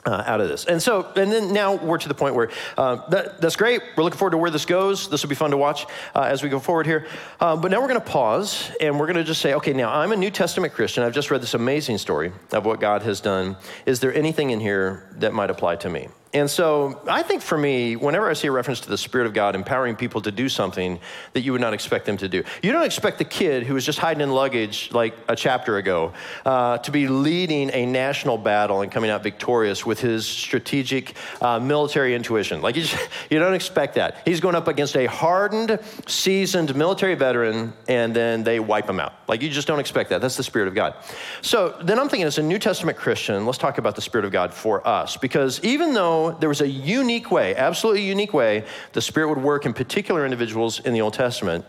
[0.05, 0.65] uh, out of this.
[0.65, 3.81] And so, and then now we're to the point where uh, that, that's great.
[3.95, 5.09] We're looking forward to where this goes.
[5.09, 7.07] This will be fun to watch uh, as we go forward here.
[7.39, 9.93] Uh, but now we're going to pause and we're going to just say, okay, now
[9.93, 11.03] I'm a New Testament Christian.
[11.03, 13.55] I've just read this amazing story of what God has done.
[13.85, 16.09] Is there anything in here that might apply to me?
[16.33, 19.33] And so I think for me, whenever I see a reference to the Spirit of
[19.33, 20.99] God empowering people to do something
[21.33, 23.85] that you would not expect them to do, you don't expect the kid who was
[23.85, 26.11] just hiding in luggage like a chapter ago
[26.43, 31.59] uh, to be leading a national battle and coming out victorious with his strategic uh,
[31.59, 32.61] military intuition.
[32.61, 34.17] Like you, just, you don't expect that.
[34.25, 39.13] He's going up against a hardened, seasoned military veteran, and then they wipe him out.
[39.27, 40.19] Like you just don't expect that.
[40.19, 40.95] That's the Spirit of God.
[41.43, 44.31] So then I'm thinking, as a New Testament Christian, let's talk about the Spirit of
[44.31, 45.15] God for us.
[45.15, 49.65] Because even though there was a unique way, absolutely unique way, the Spirit would work
[49.65, 51.65] in particular individuals in the Old Testament,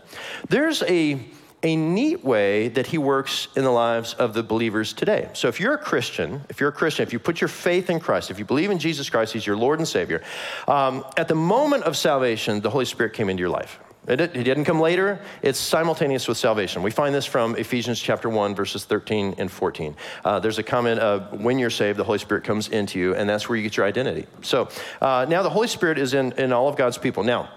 [0.49, 1.19] there's a
[1.63, 5.29] a neat way that he works in the lives of the believers today.
[5.33, 7.99] So, if you're a Christian, if you're a Christian, if you put your faith in
[7.99, 10.21] Christ, if you believe in Jesus Christ, He's your Lord and Savior,
[10.67, 13.79] um, at the moment of salvation, the Holy Spirit came into your life.
[14.07, 15.19] It, didn't come later.
[15.41, 16.83] It's simultaneous with salvation.
[16.83, 19.95] We find this from Ephesians chapter 1, verses 13 and 14.
[20.23, 23.27] Uh, there's a comment of when you're saved, the Holy Spirit comes into you, and
[23.27, 24.27] that's where you get your identity.
[24.41, 24.69] So
[25.01, 27.23] uh, now the Holy Spirit is in, in all of God's people.
[27.23, 27.49] Now,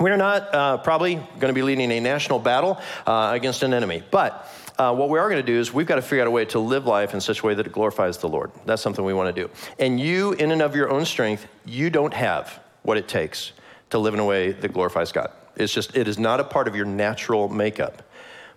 [0.00, 4.02] we're not uh, probably going to be leading a national battle uh, against an enemy,
[4.10, 6.30] but uh, what we are going to do is we've got to figure out a
[6.30, 8.52] way to live life in such a way that it glorifies the Lord.
[8.64, 9.50] That's something we want to do.
[9.78, 13.52] And you, in and of your own strength, you don't have what it takes
[13.90, 15.32] to live in a way that glorifies God.
[15.58, 18.02] It's just, it is not a part of your natural makeup.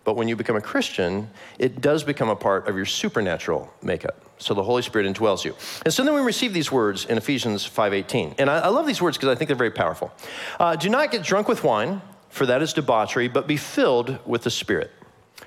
[0.03, 4.23] But when you become a Christian, it does become a part of your supernatural makeup.
[4.39, 5.55] So the Holy Spirit indwells you.
[5.85, 8.35] And so then we receive these words in Ephesians 5.18.
[8.39, 10.11] And I, I love these words because I think they're very powerful.
[10.59, 14.41] Uh, Do not get drunk with wine, for that is debauchery, but be filled with
[14.41, 14.91] the Spirit.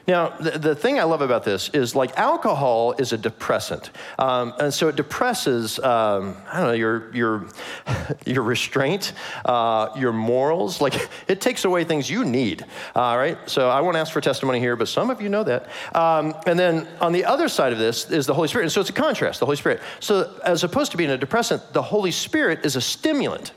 [0.07, 3.91] Now, the, the thing I love about this is like alcohol is a depressant.
[4.19, 7.47] Um, and so it depresses, um, I don't know, your, your,
[8.27, 9.15] your restraint,
[9.47, 10.81] uh, your morals.
[10.81, 12.65] Like it takes away things you need.
[12.95, 13.39] All right.
[13.47, 15.69] So I won't ask for testimony here, but some of you know that.
[15.95, 18.65] Um, and then on the other side of this is the Holy Spirit.
[18.65, 19.81] And so it's a contrast, the Holy Spirit.
[20.01, 23.53] So as opposed to being a depressant, the Holy Spirit is a stimulant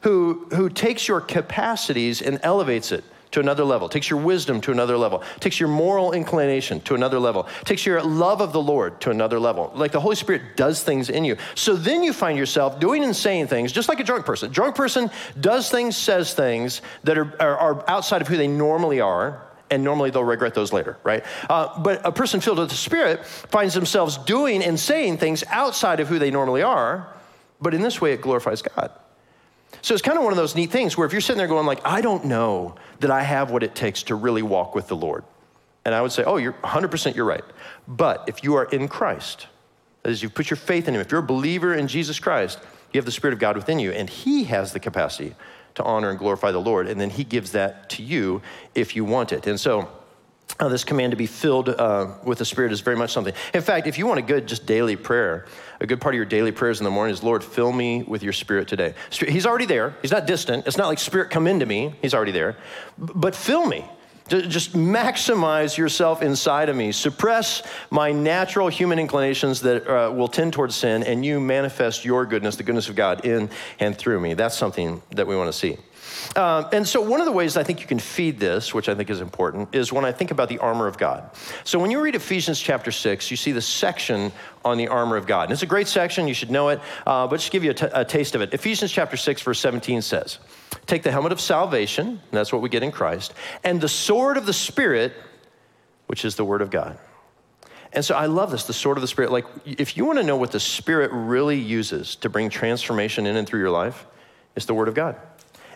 [0.00, 4.70] who, who takes your capacities and elevates it to another level, takes your wisdom to
[4.70, 9.00] another level, takes your moral inclination to another level, takes your love of the Lord
[9.00, 9.72] to another level.
[9.74, 11.36] Like the Holy Spirit does things in you.
[11.56, 14.50] So then you find yourself doing and saying things just like a drunk person.
[14.50, 18.48] A drunk person does things, says things that are, are, are outside of who they
[18.48, 21.24] normally are, and normally they'll regret those later, right?
[21.50, 25.98] Uh, but a person filled with the Spirit finds themselves doing and saying things outside
[25.98, 27.08] of who they normally are,
[27.60, 28.92] but in this way it glorifies God.
[29.84, 31.66] So it's kind of one of those neat things where if you're sitting there going
[31.66, 34.96] like, I don't know that I have what it takes to really walk with the
[34.96, 35.24] Lord.
[35.84, 37.44] And I would say, oh, you're 100% you're right.
[37.86, 39.46] But if you are in Christ,
[40.02, 42.60] that is, you've put your faith in Him, if you're a believer in Jesus Christ,
[42.94, 45.34] you have the Spirit of God within you, and He has the capacity
[45.74, 48.40] to honor and glorify the Lord, and then He gives that to you
[48.74, 49.46] if you want it.
[49.46, 49.90] And so,
[50.60, 53.34] uh, this command to be filled uh, with the Spirit is very much something.
[53.52, 55.46] In fact, if you want a good, just daily prayer,
[55.80, 58.22] a good part of your daily prayers in the morning is, Lord, fill me with
[58.22, 58.94] your Spirit today.
[59.10, 59.96] He's already there.
[60.02, 60.66] He's not distant.
[60.66, 61.94] It's not like Spirit, come into me.
[62.00, 62.56] He's already there.
[62.96, 63.84] But fill me.
[64.28, 66.92] Just maximize yourself inside of me.
[66.92, 72.24] Suppress my natural human inclinations that uh, will tend towards sin, and you manifest your
[72.24, 74.32] goodness, the goodness of God, in and through me.
[74.32, 75.76] That's something that we want to see.
[76.36, 78.94] Um, and so, one of the ways I think you can feed this, which I
[78.94, 81.30] think is important, is when I think about the armor of God.
[81.64, 84.32] So, when you read Ephesians chapter 6, you see the section
[84.64, 85.44] on the armor of God.
[85.44, 87.74] And it's a great section, you should know it, uh, but just give you a,
[87.74, 88.54] t- a taste of it.
[88.54, 90.38] Ephesians chapter 6, verse 17 says,
[90.86, 94.46] Take the helmet of salvation, that's what we get in Christ, and the sword of
[94.46, 95.12] the Spirit,
[96.06, 96.98] which is the word of God.
[97.92, 99.30] And so I love this, the sword of the Spirit.
[99.30, 103.36] Like, if you want to know what the Spirit really uses to bring transformation in
[103.36, 104.06] and through your life,
[104.56, 105.16] it's the Word of God.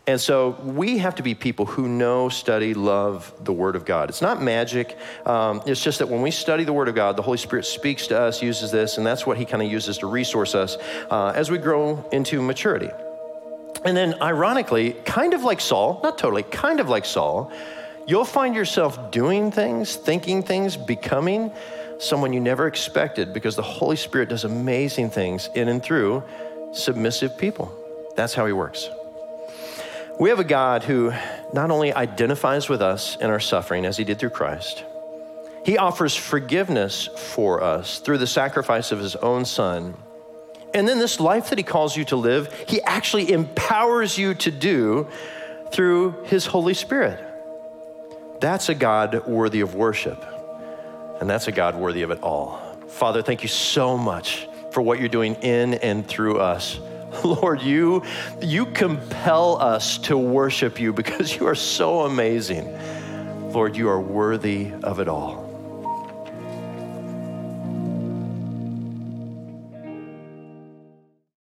[0.06, 4.08] And so we have to be people who know, study, love the Word of God.
[4.08, 4.96] It's not magic.
[5.26, 8.06] Um, it's just that when we study the Word of God, the Holy Spirit speaks
[8.06, 10.76] to us, uses this, and that's what He kind of uses to resource us
[11.10, 12.90] uh, as we grow into maturity.
[13.84, 17.52] And then, ironically, kind of like Saul, not totally, kind of like Saul,
[18.06, 21.52] you'll find yourself doing things, thinking things, becoming
[21.98, 26.22] someone you never expected because the Holy Spirit does amazing things in and through
[26.72, 27.72] submissive people.
[28.16, 28.88] That's how He works.
[30.18, 31.12] We have a God who
[31.52, 34.84] not only identifies with us in our suffering as he did through Christ,
[35.64, 39.94] he offers forgiveness for us through the sacrifice of his own son.
[40.74, 44.50] And then this life that he calls you to live, he actually empowers you to
[44.50, 45.06] do
[45.70, 47.24] through his Holy Spirit.
[48.40, 50.24] That's a God worthy of worship.
[51.20, 52.58] And that's a God worthy of it all.
[52.88, 56.80] Father, thank you so much for what you're doing in and through us.
[57.24, 58.02] Lord, you,
[58.40, 62.76] you compel us to worship you because you are so amazing.
[63.52, 65.47] Lord, you are worthy of it all.